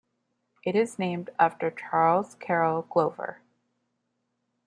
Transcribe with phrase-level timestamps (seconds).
[0.63, 3.41] It is named after Charles Carroll Glover.